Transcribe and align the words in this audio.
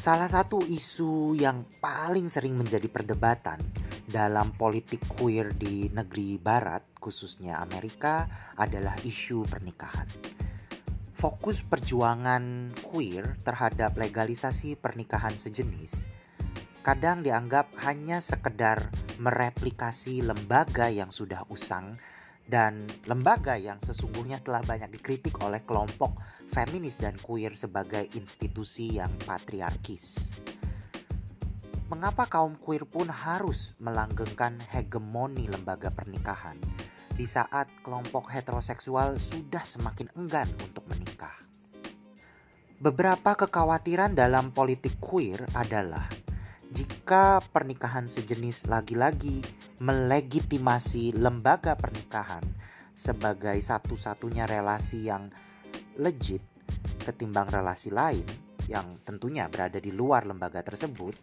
Salah 0.00 0.32
satu 0.32 0.64
isu 0.64 1.36
yang 1.36 1.68
paling 1.76 2.32
sering 2.32 2.56
menjadi 2.56 2.88
perdebatan 2.88 3.60
dalam 4.08 4.56
politik 4.56 5.04
queer 5.04 5.52
di 5.52 5.92
negeri 5.92 6.40
barat, 6.40 6.80
khususnya 6.96 7.60
Amerika, 7.60 8.24
adalah 8.56 8.96
isu 9.04 9.44
pernikahan. 9.44 10.08
Fokus 11.12 11.60
perjuangan 11.60 12.72
queer 12.80 13.36
terhadap 13.44 13.92
legalisasi 14.00 14.80
pernikahan 14.80 15.36
sejenis 15.36 16.08
kadang 16.80 17.20
dianggap 17.20 17.68
hanya 17.84 18.24
sekedar 18.24 18.88
mereplikasi 19.20 20.24
lembaga 20.24 20.88
yang 20.88 21.12
sudah 21.12 21.44
usang 21.52 21.92
dan 22.50 22.90
lembaga 23.06 23.54
yang 23.54 23.78
sesungguhnya 23.78 24.42
telah 24.42 24.58
banyak 24.66 24.90
dikritik 24.98 25.38
oleh 25.38 25.62
kelompok 25.62 26.18
feminis 26.50 26.98
dan 26.98 27.14
queer 27.22 27.54
sebagai 27.54 28.10
institusi 28.18 28.98
yang 28.98 29.14
patriarkis. 29.22 30.34
Mengapa 31.86 32.26
kaum 32.26 32.58
queer 32.58 32.82
pun 32.86 33.06
harus 33.06 33.78
melanggengkan 33.78 34.58
hegemoni 34.74 35.46
lembaga 35.46 35.94
pernikahan 35.94 36.58
di 37.14 37.26
saat 37.26 37.70
kelompok 37.86 38.26
heteroseksual 38.30 39.18
sudah 39.22 39.62
semakin 39.62 40.10
enggan 40.18 40.50
untuk 40.62 40.82
menikah? 40.90 41.34
Beberapa 42.82 43.36
kekhawatiran 43.38 44.18
dalam 44.18 44.50
politik 44.50 44.98
queer 44.98 45.44
adalah 45.54 46.06
jika 46.70 47.42
pernikahan 47.50 48.06
sejenis 48.06 48.70
lagi-lagi 48.70 49.42
melegitimasi 49.82 51.18
lembaga 51.18 51.74
pernikahan 51.74 52.46
sebagai 52.94 53.58
satu-satunya 53.58 54.46
relasi 54.46 55.10
yang 55.10 55.34
legit 55.98 56.42
ketimbang 57.02 57.50
relasi 57.50 57.90
lain 57.90 58.22
yang 58.70 58.86
tentunya 59.02 59.50
berada 59.50 59.82
di 59.82 59.90
luar 59.90 60.30
lembaga 60.30 60.62
tersebut, 60.62 61.18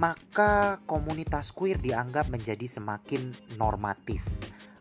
maka 0.00 0.80
komunitas 0.88 1.52
queer 1.52 1.76
dianggap 1.76 2.32
menjadi 2.32 2.64
semakin 2.64 3.36
normatif, 3.60 4.24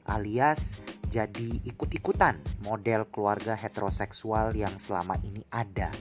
alias 0.07 0.79
jadi 1.11 1.59
ikut-ikutan 1.67 2.39
model 2.63 3.03
keluarga 3.11 3.51
heteroseksual 3.57 4.55
yang 4.55 4.79
selama 4.79 5.19
ini 5.27 5.43
ada, 5.51 5.91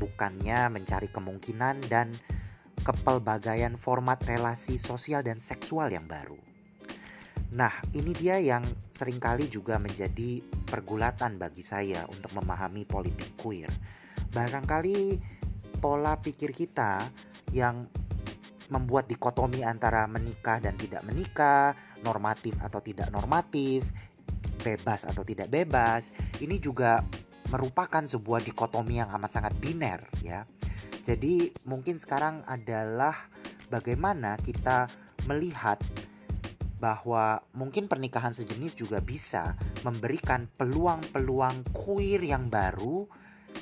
bukannya 0.00 0.72
mencari 0.72 1.12
kemungkinan 1.12 1.84
dan 1.92 2.16
kepelbagaian 2.84 3.78
format 3.80 4.20
relasi 4.26 4.76
sosial 4.76 5.24
dan 5.24 5.40
seksual 5.40 5.88
yang 5.88 6.04
baru. 6.04 6.38
Nah, 7.56 7.72
ini 7.94 8.12
dia 8.12 8.42
yang 8.42 8.66
sering 8.90 9.22
kali 9.22 9.46
juga 9.46 9.78
menjadi 9.78 10.42
pergulatan 10.66 11.38
bagi 11.38 11.62
saya 11.62 12.04
untuk 12.10 12.34
memahami 12.34 12.82
politik 12.84 13.38
queer. 13.38 13.70
Barangkali 14.34 15.16
pola 15.78 16.18
pikir 16.18 16.50
kita 16.50 17.06
yang 17.54 17.86
membuat 18.66 19.06
dikotomi 19.06 19.62
antara 19.62 20.10
menikah 20.10 20.58
dan 20.58 20.74
tidak 20.74 21.06
menikah, 21.06 21.78
normatif 22.02 22.58
atau 22.58 22.82
tidak 22.82 23.08
normatif, 23.14 23.86
bebas 24.66 25.06
atau 25.06 25.22
tidak 25.22 25.46
bebas, 25.46 26.10
ini 26.42 26.58
juga 26.58 26.98
merupakan 27.54 28.02
sebuah 28.02 28.42
dikotomi 28.42 28.98
yang 28.98 29.10
amat 29.14 29.38
sangat 29.38 29.54
biner 29.62 30.02
ya. 30.18 30.42
Jadi 31.06 31.54
mungkin 31.70 32.02
sekarang 32.02 32.42
adalah 32.50 33.14
bagaimana 33.70 34.34
kita 34.42 34.90
melihat 35.30 35.78
bahwa 36.82 37.46
mungkin 37.54 37.86
pernikahan 37.86 38.34
sejenis 38.34 38.74
juga 38.74 38.98
bisa 38.98 39.54
memberikan 39.86 40.50
peluang-peluang 40.58 41.62
queer 41.70 42.26
yang 42.26 42.50
baru 42.50 43.06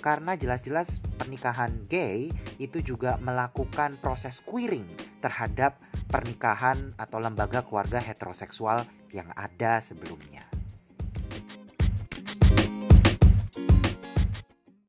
karena 0.01 0.35
jelas-jelas 0.35 1.05
pernikahan 1.21 1.85
gay 1.87 2.33
itu 2.57 2.81
juga 2.81 3.21
melakukan 3.21 4.01
proses 4.01 4.41
queering 4.41 4.89
terhadap 5.21 5.79
pernikahan 6.09 6.97
atau 6.97 7.21
lembaga 7.21 7.61
keluarga 7.63 8.01
heteroseksual 8.01 8.89
yang 9.13 9.29
ada 9.37 9.79
sebelumnya. 9.85 10.54